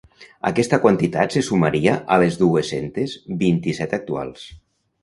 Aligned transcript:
Aquesta 0.49 0.79
quantitat 0.85 1.35
se 1.35 1.43
sumaria 1.49 1.95
a 2.17 2.19
les 2.25 2.41
dues-centes 2.41 3.15
vint-i-set 3.45 3.97
actuals. 4.01 4.53